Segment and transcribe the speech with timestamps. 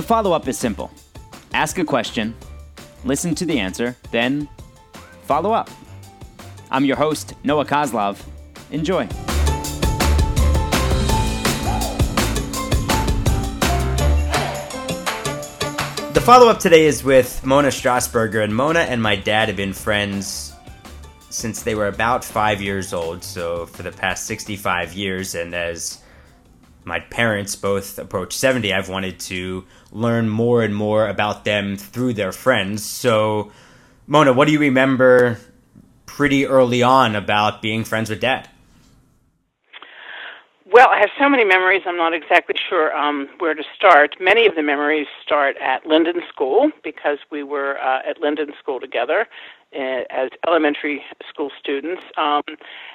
[0.00, 0.90] The follow up is simple
[1.52, 2.34] ask a question,
[3.04, 4.48] listen to the answer, then
[5.24, 5.68] follow up.
[6.70, 8.18] I'm your host, Noah Coslov.
[8.70, 9.04] Enjoy.
[16.14, 19.74] The follow up today is with Mona Strasberger, and Mona and my dad have been
[19.74, 20.54] friends
[21.28, 25.34] since they were about five years old, so for the past 65 years.
[25.34, 25.98] And as
[26.84, 32.14] my parents both approach 70, I've wanted to learn more and more about them through
[32.14, 32.84] their friends.
[32.84, 33.52] So,
[34.06, 35.38] Mona, what do you remember
[36.06, 38.48] pretty early on about being friends with dad?
[40.72, 44.14] Well, I have so many memories, I'm not exactly sure um, where to start.
[44.20, 48.78] Many of the memories start at Linden School because we were uh, at Linden School
[48.78, 49.26] together
[49.72, 52.02] as elementary school students.
[52.16, 52.42] Um,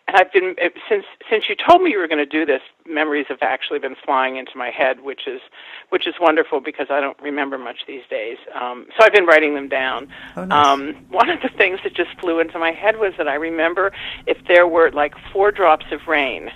[0.07, 2.61] and I've been uh, since since you told me you were going to do this.
[2.87, 5.41] Memories have actually been flying into my head, which is
[5.89, 8.37] which is wonderful because I don't remember much these days.
[8.53, 10.09] Um, so I've been writing them down.
[10.35, 10.67] Oh, nice.
[10.67, 13.91] um, one of the things that just flew into my head was that I remember
[14.27, 16.51] if there were like four drops of rain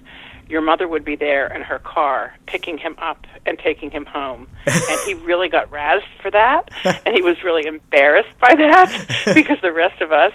[0.49, 4.47] your mother would be there in her car picking him up and taking him home.
[4.65, 6.69] and he really got razzed for that.
[7.05, 10.33] And he was really embarrassed by that because the rest of us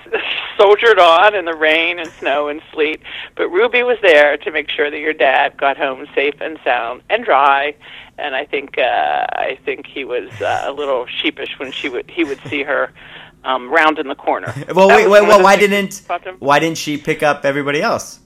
[0.57, 3.01] soldiered on in the rain and snow and sleet.
[3.37, 7.03] But Ruby was there to make sure that your dad got home safe and sound
[7.11, 7.75] and dry.
[8.19, 12.11] And I think uh, I think he was uh, a little sheepish when she would
[12.11, 12.93] he would see her
[13.45, 14.53] um, round in the corner.
[14.75, 16.03] well, That wait, wait, well, why didn't
[16.39, 18.21] why didn't she pick up everybody else?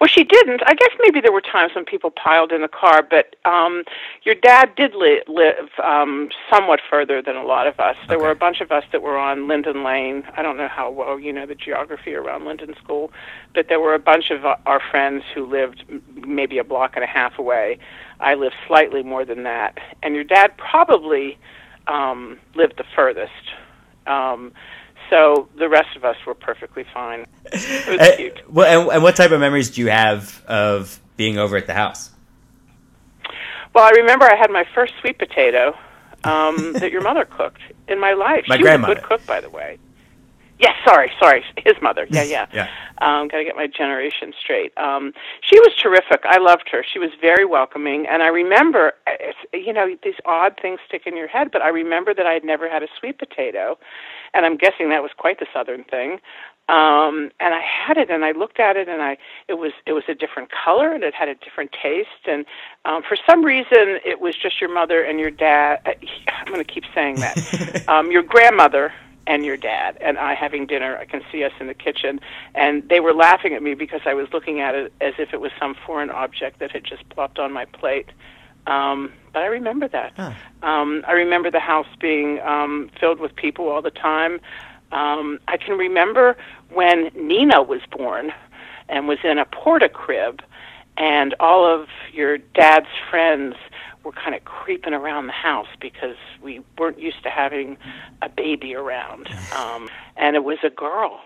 [0.00, 0.62] Well, she didn't.
[0.64, 3.82] I guess maybe there were times when people piled in the car, but um,
[4.22, 7.96] your dad did li- live um, somewhat further than a lot of us.
[8.08, 10.22] There were a bunch of us that were on Linden Lane.
[10.36, 13.10] I don't know how well you know the geography around Linden School,
[13.54, 16.92] but there were a bunch of uh, our friends who lived m- maybe a block
[16.94, 17.78] and a half away.
[18.20, 21.38] I lived slightly more than that, and your dad probably
[21.88, 23.32] um, lived the furthest.
[24.06, 24.52] Um,
[25.10, 27.26] so the rest of us were perfectly fine.
[27.52, 28.52] It was Uh, cute.
[28.52, 31.74] well, and, and what type of memories do you have of being over at the
[31.74, 32.10] house?
[33.74, 35.76] Well, I remember I had my first sweet potato
[36.24, 38.44] um, that your mother cooked in my life.
[38.48, 38.94] My she grandmother.
[38.94, 39.78] was a good cook, by the way.
[40.58, 42.06] Yes, sorry, sorry, his mother.
[42.10, 42.46] Yeah, yeah.
[42.52, 42.68] Yeah.
[43.00, 44.76] Um, Got to get my generation straight.
[44.76, 46.22] Um, she was terrific.
[46.24, 46.84] I loved her.
[46.92, 51.16] She was very welcoming, and I remember, it's, you know, these odd things stick in
[51.16, 51.50] your head.
[51.52, 53.78] But I remember that I had never had a sweet potato,
[54.34, 56.20] and I'm guessing that was quite the southern thing.
[56.68, 59.16] Um, and I had it, and I looked at it, and I
[59.48, 62.44] it was it was a different color, and it had a different taste, and
[62.84, 65.80] um, for some reason, it was just your mother and your dad.
[65.86, 65.92] Uh,
[66.28, 67.84] I'm going to keep saying that.
[67.88, 68.92] um, your grandmother
[69.26, 70.96] and your dad and I having dinner.
[70.96, 72.20] I can see us in the kitchen,
[72.54, 75.40] and they were laughing at me because I was looking at it as if it
[75.40, 78.10] was some foreign object that had just plopped on my plate.
[78.66, 80.14] Um, but I remember that.
[80.16, 80.32] Huh.
[80.64, 84.40] Um, I remember the house being um, filled with people all the time.
[84.90, 86.36] Um, I can remember
[86.70, 88.32] when Nina was born
[88.88, 90.42] and was in a porta crib,
[90.96, 93.54] and all of your dad's friends
[94.02, 97.76] were kind of creeping around the house because we weren't used to having
[98.22, 99.28] a baby around.
[99.56, 101.20] Um, and it was a girl.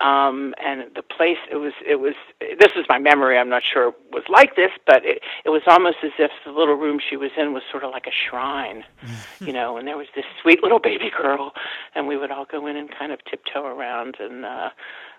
[0.00, 3.88] Um, and the place it was it was this is my memory I'm not sure
[3.88, 7.16] it was like this but it it was almost as if the little room she
[7.16, 8.84] was in was sort of like a shrine
[9.40, 11.54] you know and there was this sweet little baby girl
[11.94, 14.68] and we would all go in and kind of tiptoe around and uh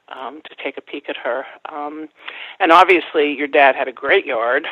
[0.09, 1.45] um, to take a peek at her.
[1.69, 2.09] Um,
[2.59, 4.67] and obviously, your dad had a great yard,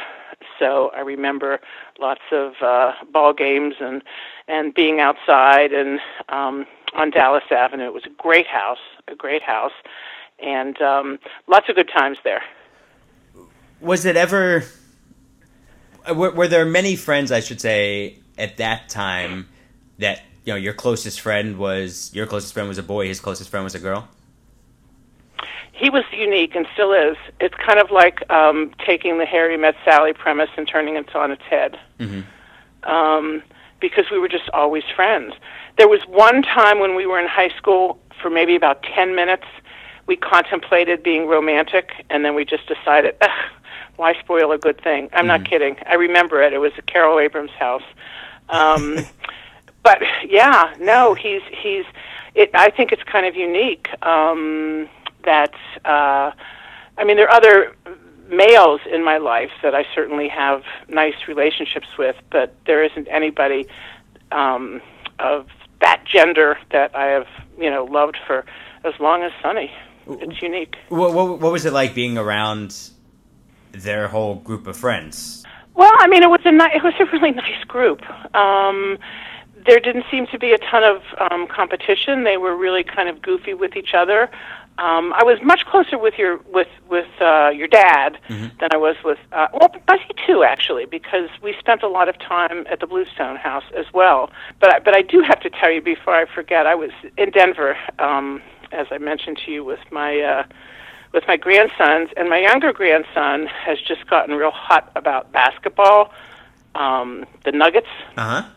[0.60, 1.60] so I remember
[2.00, 4.02] lots of uh, ball games and
[4.48, 7.86] and being outside and um, on Dallas Avenue.
[7.86, 9.74] It was a great house, a great house,
[10.40, 12.44] and um, lots of good times there.
[13.82, 14.64] Was it ever?
[16.14, 19.48] Were, were there many friends, I should say, at that time
[19.98, 23.50] that you know your closest friend was your closest friend was a boy, his closest
[23.50, 24.08] friend was a girl?
[25.76, 27.18] He was unique and still is.
[27.42, 31.32] It's kind of like um, taking the Harry Met Sally premise and turning it on
[31.32, 31.78] its head.
[32.84, 33.44] Um,
[33.82, 35.34] because we were just always friends.
[35.78, 39.44] There was one time when we were in high school for maybe about 10 minutes,
[40.08, 43.52] we contemplated being romantic, and then we just decided, Ugh,
[43.98, 45.10] why spoil a good thing?
[45.12, 45.78] I'm not kidding.
[45.86, 46.54] I remember it.
[46.54, 47.84] It was at Carol Abrams' house.
[48.48, 49.00] Um,
[49.84, 51.86] but yeah, no, he's he's.
[52.34, 54.90] It, I think it's kind of unique um,
[55.26, 55.54] that.
[55.84, 56.32] Uh,
[56.98, 57.76] I mean, there are other
[58.30, 63.68] males in my life that I certainly have nice relationships with, but there isn't anybody
[64.32, 64.82] um,
[65.20, 65.48] of
[65.82, 67.28] that gender that I have,
[67.60, 68.46] you know, loved for
[68.84, 69.72] as long as Sonny.
[70.08, 70.76] It's unique.
[70.90, 72.92] What, what, what was it like being around
[73.72, 75.44] their whole group of friends?
[75.74, 78.02] Well, I mean, it was a ni- it was a really nice group.
[78.34, 78.98] Um,
[79.66, 81.02] there didn't seem to be a ton of
[81.32, 82.24] um, competition.
[82.24, 84.30] They were really kind of goofy with each other.
[84.78, 88.58] Um, I was much closer with your with with uh, your dad Mm-hmm.
[88.60, 92.18] than I was with uh, well, Buzzy too, actually, because we spent a lot of
[92.20, 94.30] time at the Bluestone House as well.
[94.60, 97.32] But I, but I do have to tell you before I forget, I was in
[97.32, 98.42] Denver, um,
[98.72, 100.44] as I mentioned to you, with my uh,
[101.14, 106.12] with my grandsons, and my younger grandson has just gotten real hot about basketball,
[106.76, 107.88] um, the Nuggets,
[108.18, 108.50] Uh huh.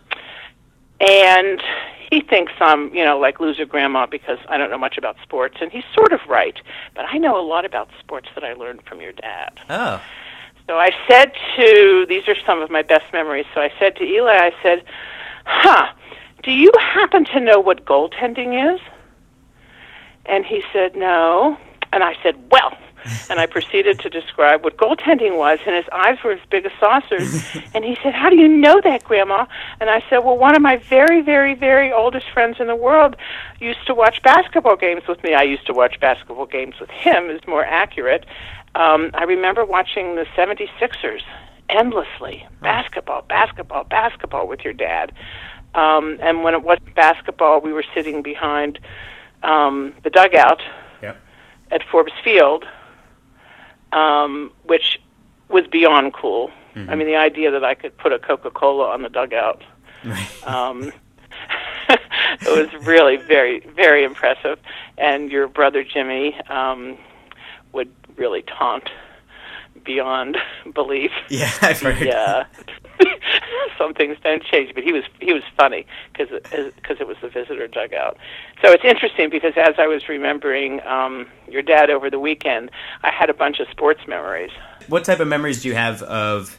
[1.01, 1.63] and
[2.11, 5.59] he thinks I'm, you know, like loser grandma because I don't know much about sports,
[5.61, 6.59] and he's sort of right.
[6.95, 9.61] But I know a lot about sports that I learned from your dad.
[9.69, 10.03] Oh.
[10.67, 13.47] So I said to, these are some of my best memories.
[13.55, 14.85] So I said to Eli, I said,
[15.45, 15.93] huh,
[16.43, 18.81] do you happen to know what goaltending is?
[20.27, 21.57] And he said, no.
[21.93, 22.77] And I said, well.
[23.31, 26.73] And I proceeded to describe what goaltending was, and his eyes were as big as
[26.81, 27.45] saucers.
[27.75, 29.47] and he said, How do you know that, Grandma?
[29.81, 33.17] And I said, Well, one of my very, very, very oldest friends in the world
[33.61, 35.35] used to watch basketball games with me.
[35.35, 38.25] I used to watch basketball games with him, is more accurate.
[38.75, 41.23] Um, I remember watching the 76ers
[41.69, 45.13] endlessly basketball, basketball, basketball with your dad.
[45.75, 48.79] Um, and when it was basketball, we were sitting behind
[49.43, 50.61] um, the dugout
[51.03, 51.17] Yep.
[51.71, 52.65] at Forbes Field,
[53.93, 55.01] um, which
[55.49, 56.51] was beyond cool.
[56.89, 59.63] I mean, the idea that I could put a Coca Cola on the dugout.
[60.47, 60.93] Um,
[61.89, 64.59] it was really very, very impressive.
[64.97, 66.97] And your brother Jimmy um,
[67.73, 68.89] would really taunt
[69.85, 70.37] beyond
[70.75, 71.11] belief.
[71.29, 72.01] Yeah, I've heard.
[72.01, 72.47] Yeah.
[73.79, 77.29] Some things don't change, but he was he was funny because because it was the
[77.29, 78.17] visitor dugout.
[78.63, 82.71] So it's interesting because as I was remembering um, your dad over the weekend,
[83.03, 84.51] I had a bunch of sports memories.
[84.89, 86.59] What type of memories do you have of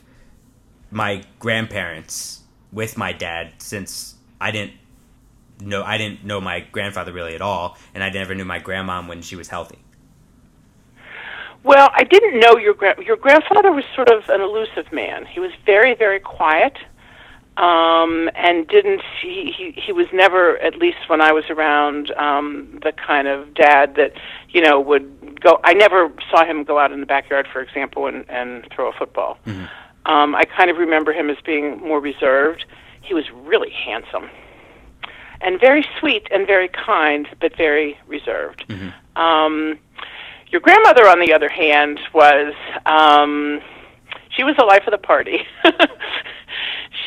[0.91, 2.41] my grandparents
[2.71, 3.53] with my dad?
[3.57, 4.73] Since I didn't
[5.59, 9.09] know, I didn't know my grandfather really at all, and I never knew my grandmom
[9.09, 9.79] when she was healthy.
[11.63, 15.25] Well, I didn't know your gra- your grandfather was sort of an elusive man.
[15.25, 16.77] He was very very quiet,
[17.57, 22.79] um, and didn't he, he he was never at least when I was around um,
[22.81, 24.13] the kind of dad that
[24.49, 25.59] you know would go.
[25.63, 28.93] I never saw him go out in the backyard, for example, and and throw a
[28.93, 29.37] football.
[30.05, 32.65] Um, I kind of remember him as being more reserved.
[33.01, 34.29] He was really handsome
[35.41, 38.65] and very sweet and very kind, but very reserved.
[39.15, 39.79] Um,
[40.49, 42.53] your grandmother, on the other hand, was
[42.85, 43.61] um,
[44.29, 45.41] she was the life of the party.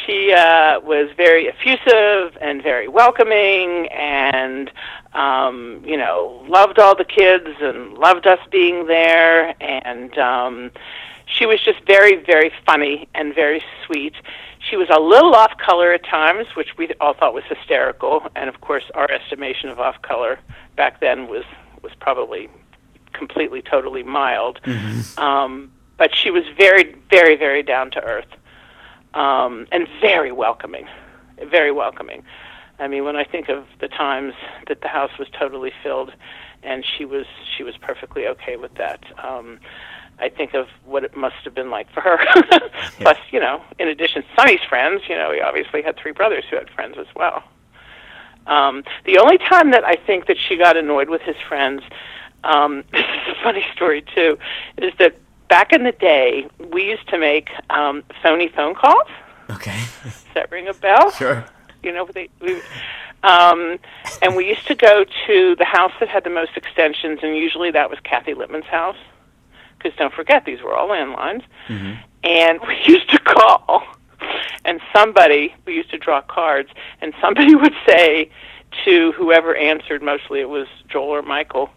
[0.06, 4.70] she uh, was very effusive and very welcoming, and
[5.14, 10.70] um, you know loved all the kids and loved us being there, and um,
[11.26, 14.14] she was just very, very funny and very sweet.
[14.70, 18.48] She was a little off color at times, which we all thought was hysterical, and
[18.48, 20.38] of course, our estimation of off color
[20.76, 21.44] back then was
[21.82, 22.48] was probably
[23.12, 24.60] completely, totally mild.
[25.18, 28.32] Um, but she was very, very, very down to earth,
[29.14, 30.88] um, and very welcoming,
[31.50, 32.24] very welcoming.
[32.78, 34.34] I mean, when I think of the times
[34.66, 36.12] that the house was totally filled,
[36.62, 37.26] and she was
[37.56, 39.04] she was perfectly okay with that.
[39.22, 39.60] Um,
[40.18, 42.18] I think of what it must have been like for her.
[43.00, 45.02] Plus, you know, in addition, Sonny's friends.
[45.08, 47.42] You know, he obviously had three brothers who had friends as well.
[48.46, 51.82] Um, the only time that I think that she got annoyed with his friends,
[52.44, 54.38] um, this is a funny story too,
[54.78, 55.16] is that
[55.48, 59.08] back in the day we used to make um, phony phone calls.
[59.50, 59.80] Okay.
[60.02, 61.10] Does that ring a bell?
[61.10, 61.44] sure.
[61.82, 62.62] You know, they, we,
[63.22, 63.78] um,
[64.20, 67.70] and we used to go to the house that had the most extensions, and usually
[67.70, 68.96] that was Kathy Littman's house.
[69.76, 71.42] Because don't forget, these were all landlines.
[72.24, 73.84] And we used to call,
[74.64, 76.70] and somebody, we used to draw cards,
[77.00, 78.30] and somebody would say
[78.84, 81.70] to whoever answered, mostly it was Joel or Michael,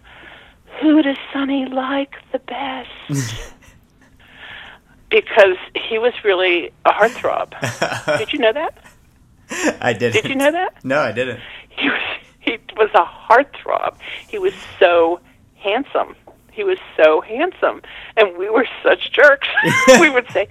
[0.82, 2.89] who does Sonny like the best?
[5.10, 7.53] because he was really a heartthrob.
[8.17, 8.77] Did you know that?
[9.79, 10.24] I didn't.
[10.24, 10.84] Did you know that?
[10.84, 11.39] No, I didn't.
[11.70, 12.01] He was
[12.39, 13.96] he was a heartthrob.
[14.27, 15.20] He was so
[15.55, 16.15] handsome.
[16.51, 17.82] He was so handsome,
[18.15, 19.48] and we were such jerks.
[20.00, 20.48] we would say,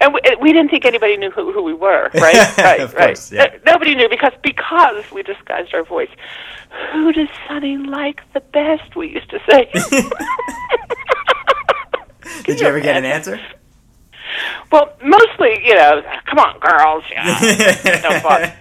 [0.00, 2.34] and we, we didn't think anybody knew who, who we were, right?
[2.58, 3.06] Right, Of right.
[3.08, 3.46] course, yeah.
[3.66, 6.10] No- Nobody knew because because we disguised our voice.
[6.92, 8.96] Who does Sonny like the best?
[8.96, 9.70] We used to say.
[12.44, 13.40] Did you ever get an answer?
[14.72, 17.04] Well, mostly, you know, come on, girls.
[17.10, 18.52] Yeah, no fun.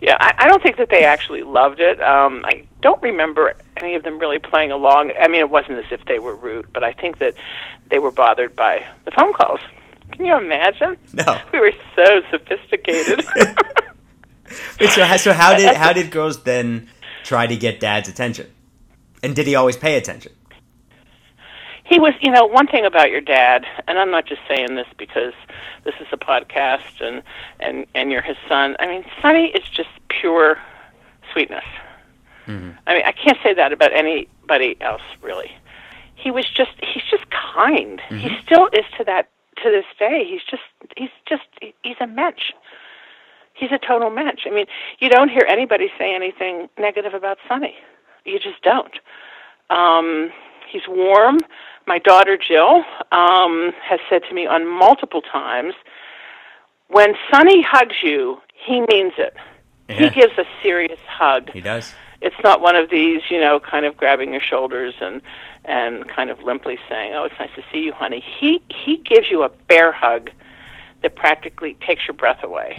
[0.00, 2.00] Yeah, I, I don't think that they actually loved it.
[2.00, 5.12] Um, I don't remember any of them really playing along.
[5.20, 7.34] I mean, it wasn't as if they were rude, but I think that
[7.90, 9.60] they were bothered by the phone calls.
[10.12, 10.96] Can you imagine?
[11.12, 11.40] No.
[11.52, 13.24] We were so sophisticated.
[14.80, 16.88] Wait, so, so how did how did girls then
[17.24, 18.50] try to get dad's attention?
[19.22, 20.32] And did he always pay attention?
[21.90, 24.86] he was, you know, one thing about your dad, and I'm not just saying this
[24.96, 25.32] because
[25.84, 27.22] this is a podcast and
[27.58, 28.76] and and you're his son.
[28.78, 30.56] I mean, Sonny is just pure
[31.32, 31.64] sweetness.
[32.46, 32.70] Mm-hmm.
[32.86, 35.50] I mean, I can't say that about anybody else really.
[36.14, 38.00] He was just he's just kind.
[38.08, 38.46] He mm-hmm.
[38.46, 39.28] still is to that
[39.62, 40.24] to this day.
[40.28, 40.62] He's just
[40.96, 41.42] he's just
[41.82, 42.52] he's a mensch.
[43.54, 44.40] He's a total mensch.
[44.46, 44.66] I mean,
[45.00, 47.74] you don't hear anybody say anything negative about Sonny.
[48.24, 48.98] You just don't.
[49.68, 50.30] Um,
[50.70, 51.38] he's warm.
[51.86, 55.74] My daughter Jill um, has said to me on multiple times,
[56.88, 59.34] when Sonny hugs you, he means it.
[59.88, 61.50] He gives a serious hug.
[61.50, 61.94] He does.
[62.20, 65.20] It's not one of these, you know, kind of grabbing your shoulders and
[65.64, 69.30] and kind of limply saying, "Oh, it's nice to see you, honey." He he gives
[69.30, 70.30] you a bear hug
[71.02, 72.74] that practically takes your breath away.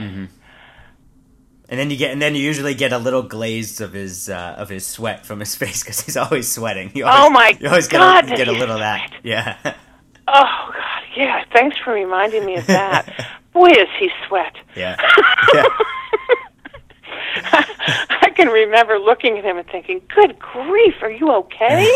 [1.69, 4.55] And then you get, and then you usually get a little glaze of his uh,
[4.57, 6.91] of his sweat from his face because he's always sweating.
[6.93, 7.61] You always, Oh, my god.
[7.61, 9.11] You always get a, get a little of that.
[9.23, 9.57] Yeah.
[9.63, 9.73] Oh
[10.73, 11.43] God, yeah.
[11.53, 13.27] Thanks for reminding me of that.
[13.53, 14.55] Boy, is he sweat.
[14.75, 14.97] Yeah.
[15.53, 15.63] Yeah.
[17.43, 21.87] I can remember looking at him and thinking, "Good grief, are you okay?"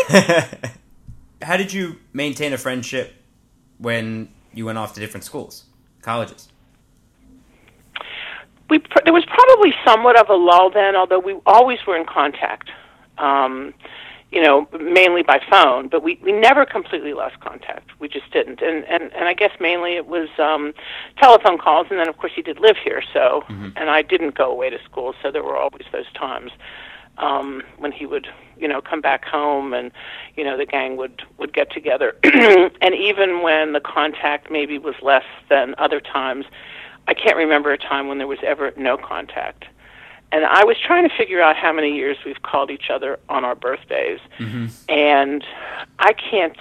[1.42, 3.14] How did you maintain a friendship
[3.78, 5.64] when you went off to different schools,
[6.02, 6.48] colleges?
[8.68, 12.06] we pr- there was probably somewhat of a lull then, although we always were in
[12.06, 12.70] contact.
[13.18, 13.74] Um,
[14.32, 17.90] you know, mainly by phone, but we, we never completely lost contact.
[18.00, 20.74] We just didn't, and and and I guess mainly it was um,
[21.22, 23.44] telephone calls, and then of course he did live here, so
[23.76, 26.50] and I didn't go away to school, so there were always those times
[27.18, 29.90] um, when he would you know come back home, and
[30.36, 34.94] you know the gang would would get together, and even when the contact maybe was
[35.02, 36.44] less than other times,
[37.08, 39.64] I can't remember a time when there was ever no contact.
[40.32, 43.44] And I was trying to figure out how many years we've called each other on
[43.44, 44.18] our birthdays,
[44.88, 45.44] and
[45.98, 46.56] I can't.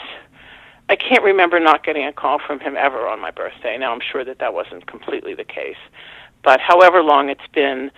[0.87, 3.75] I can't remember not getting a call from him ever on my birthday.
[3.75, 5.81] Now I'm sure that that wasn't completely the case,
[6.43, 7.89] but however long it's been,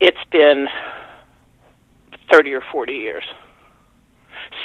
[0.00, 0.66] it's been
[2.30, 3.24] 30 or 40 years.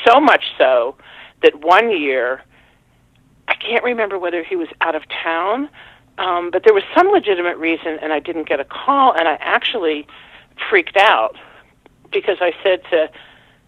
[0.05, 0.95] So much so
[1.41, 2.41] that one year,
[3.47, 5.69] I can't remember whether he was out of town,
[6.17, 9.37] um, but there was some legitimate reason, and I didn't get a call, and I
[9.39, 10.07] actually
[10.69, 11.37] freaked out
[12.11, 13.09] because I said to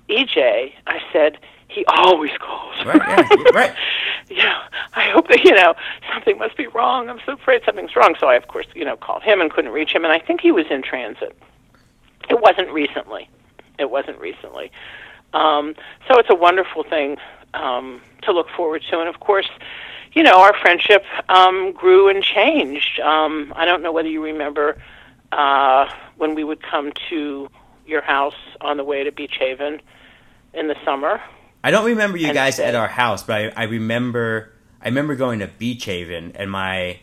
[0.09, 2.85] EJ, I said, he always calls.
[2.85, 3.73] Right, yeah, right.
[4.29, 4.59] know,
[4.93, 5.73] I hope that, you know,
[6.13, 7.09] something must be wrong.
[7.09, 8.15] I'm so afraid something's wrong.
[8.19, 10.41] So I, of course, you know, called him and couldn't reach him, and I think
[10.41, 11.37] he was in transit.
[12.29, 13.29] It wasn't recently.
[13.79, 14.71] It wasn't recently.
[15.33, 15.75] Um,
[16.07, 17.17] so it's a wonderful thing
[17.53, 18.99] um, to look forward to.
[18.99, 19.49] And of course,
[20.13, 22.99] you know, our friendship um, grew and changed.
[22.99, 24.81] Um, I don't know whether you remember
[25.31, 27.49] uh, when we would come to
[27.85, 29.81] your house on the way to Beach Haven
[30.53, 31.21] in the summer.
[31.63, 35.15] I don't remember you And guys at our house, but I, I remember I remember
[35.15, 36.99] going to Beach Haven, and my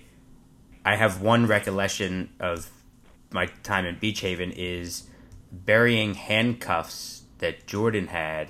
[0.84, 2.70] I have one recollection of
[3.30, 5.08] my time in Beach Haven is
[5.52, 8.48] burying handcuffs that Jordan had,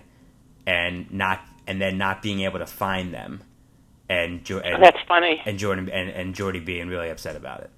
[0.66, 3.42] and not and then not being able to find them,
[4.08, 5.42] and jo- and, oh, That's funny.
[5.44, 7.70] and Jordan and, and Jordy being really upset about it.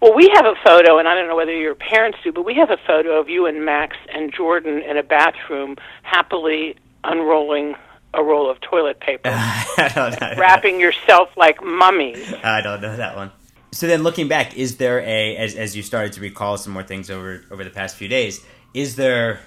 [0.00, 2.54] Well, we have a photo, and I don't know whether your parents do, but we
[2.56, 7.74] have a photo of you and Max and Jordan in a bathroom happily unrolling
[8.12, 10.34] a roll of toilet paper, I don't know.
[10.38, 12.32] wrapping yourself like mummies.
[12.44, 13.30] I don't know that one.
[13.76, 16.82] So then, looking back, is there a as as you started to recall some more
[16.82, 18.42] things over over the past few days?
[18.72, 19.40] Is there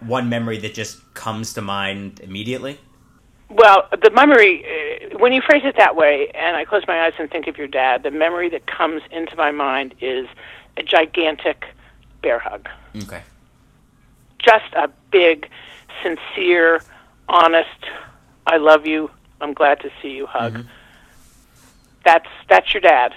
[0.00, 2.80] one memory that just comes to mind immediately?
[3.48, 7.12] Well, the memory, uh, when you phrase it that way, and I close my eyes
[7.16, 10.26] and think of your dad, the memory that comes into my mind is
[10.76, 11.66] a gigantic
[12.22, 12.68] bear hug.
[13.04, 13.22] Okay.
[14.40, 15.48] Just a big,
[16.02, 16.82] sincere,
[17.28, 17.68] honest,
[18.48, 20.64] I love you, I'm glad to see you hug.
[22.04, 23.12] That's that's your dad.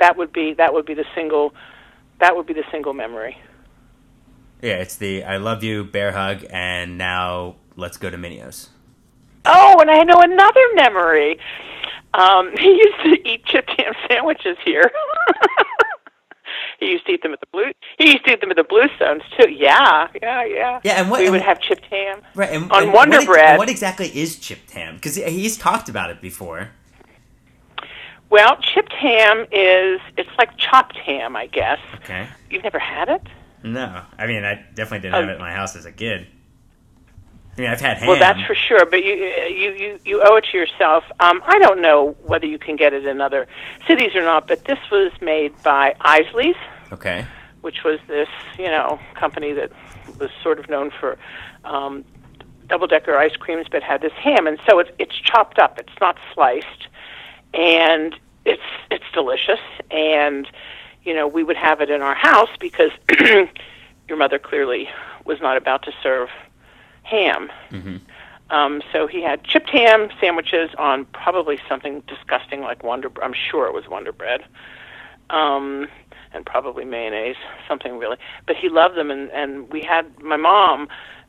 [0.00, 1.54] That would be that would be the single
[2.20, 3.36] that would be the single memory.
[4.62, 8.70] Yeah, it's the I love you bear hug, and now let's go to Mineo's.
[9.44, 11.38] Oh, and I know another memory.
[12.14, 14.90] Um, he used to eat chipped ham sandwiches here.
[16.80, 17.70] he used to eat them at the blue.
[17.98, 19.50] He used to eat them at the Bluestones too.
[19.50, 20.80] Yeah, yeah, yeah.
[20.82, 23.26] Yeah, and what- we and would have chipped ham Right, and, on and Wonder what,
[23.26, 23.58] Bread.
[23.58, 24.96] what exactly is chipped ham?
[24.96, 26.70] Because he's talked about it before.
[28.30, 31.78] Well, chipped ham is it's like chopped ham, I guess.
[31.96, 32.28] Okay.
[32.50, 33.22] You've never had it?
[33.62, 35.20] No, I mean I definitely didn't Oh.
[35.20, 36.26] have it in my house as a kid.
[37.56, 38.06] I mean, I've had ham.
[38.06, 38.86] Well, that's for sure.
[38.86, 41.02] But you you you, you owe it to yourself.
[41.18, 43.48] Um, I don't know whether you can get it in other
[43.88, 46.54] cities or not, but this was made by Isaly's,
[46.92, 47.26] okay.
[47.62, 49.72] which was this you know company that
[50.20, 51.18] was sort of known for
[51.64, 52.04] um,
[52.68, 55.80] double decker ice creams, but had this ham, and so it's it's chopped up.
[55.80, 56.86] It's not sliced,
[57.54, 58.14] and
[58.44, 59.60] it's it's delicious.
[59.90, 60.48] And
[61.04, 62.90] you know, we would have it in our house because
[64.08, 64.88] your mother clearly
[65.24, 66.28] was not about to serve
[67.02, 67.50] ham.
[68.50, 73.10] Um, so he had chipped ham sandwiches on probably something disgusting like Wonder.
[73.22, 74.42] I'm sure it was Wonder Bread,
[75.28, 75.86] um,
[76.32, 77.36] and probably mayonnaise,
[77.66, 78.16] something really.
[78.46, 80.88] But he loved them, and and we had my mom,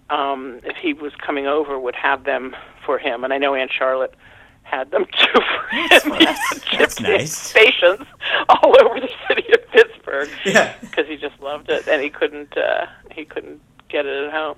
[0.10, 3.72] um, if he was coming over, would have them for him, and I know Aunt
[3.72, 4.16] Charlotte
[4.64, 5.42] had them him.
[5.90, 7.36] That's- that's- that's nice.
[7.36, 8.06] stations
[8.50, 10.74] all over the city of Pittsburgh Yeah.
[10.82, 14.58] because he just loved it, and he couldn't uh, he couldn't get it at home.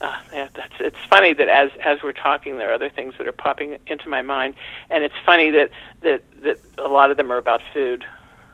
[0.00, 3.26] Uh, yeah, that's it's funny that as as we're talking, there are other things that
[3.28, 4.54] are popping into my mind,
[4.90, 5.70] and it's funny that
[6.02, 8.04] that that a lot of them are about food.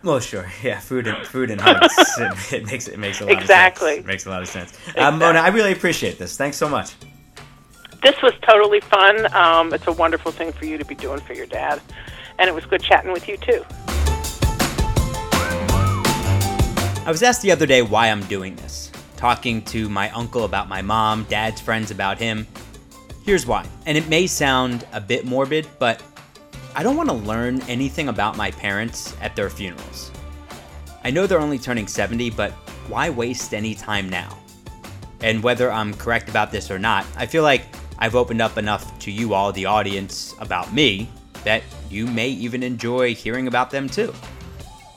[0.05, 0.51] Well, sure.
[0.63, 1.95] Yeah, food and food and hugs.
[2.19, 3.91] it, it makes it makes a lot Exactly.
[3.91, 4.05] of sense.
[4.05, 4.73] It makes a lot of sense.
[4.97, 6.37] Um, Mona, I really appreciate this.
[6.37, 6.93] Thanks so much.
[8.03, 9.33] This was totally fun.
[9.35, 11.81] Um, it's a wonderful thing for you to be doing for your dad,
[12.39, 13.65] and it was good chatting with you too.
[17.05, 18.93] I was asked the other day why I'm doing this.
[19.17, 22.47] Talking to my uncle about my mom, dad's friends about him.
[23.25, 23.67] Here's why.
[23.87, 26.03] And it may sound a bit morbid, but
[26.77, 30.13] I don't want to learn anything about my parents at their funerals.
[31.03, 32.53] I know they're only turning 70, but
[32.87, 34.39] why waste any time now?
[35.21, 37.65] And whether I'm correct about this or not, I feel like
[37.99, 41.09] I've opened up enough to you all, the audience, about me,
[41.45, 44.15] that you may even enjoy hearing about them too.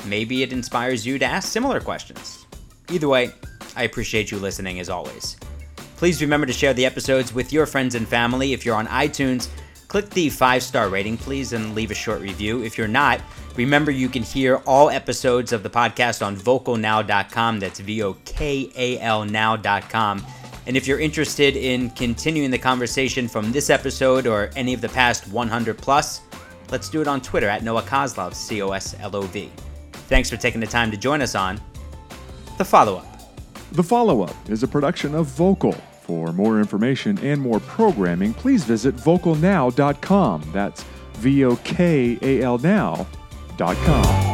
[0.05, 2.46] Maybe it inspires you to ask similar questions.
[2.89, 3.31] Either way,
[3.75, 5.38] I appreciate you listening as always.
[5.98, 8.53] Please remember to share the episodes with your friends and family.
[8.53, 9.50] If you're on iTunes,
[9.88, 12.64] click the five star rating, please, and leave a short review.
[12.64, 13.22] If you're not,
[13.55, 17.59] remember you can hear all episodes of the podcast on vokalnow.com.
[17.59, 20.25] That's V O K A L now.com.
[20.68, 24.90] And if you're interested in continuing the conversation from this episode or any of the
[24.90, 26.22] past 100 plus,
[26.70, 29.52] let's do it on Twitter at Noah Coslov, C O S L O V.
[30.08, 31.60] Thanks for taking the time to join us on
[32.58, 33.08] The Follow Up.
[33.72, 35.80] The follow up is a production of Vokal.
[36.02, 40.50] For more information and more programming, please visit vokalnow.com.
[40.52, 44.30] That's V O K A L now.com.